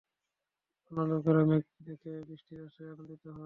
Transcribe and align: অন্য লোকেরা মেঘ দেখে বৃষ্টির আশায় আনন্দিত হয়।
অন্য 0.91 1.01
লোকেরা 1.11 1.41
মেঘ 1.45 1.63
দেখে 1.87 2.11
বৃষ্টির 2.27 2.59
আশায় 2.65 2.89
আনন্দিত 2.93 3.23
হয়। 3.25 3.39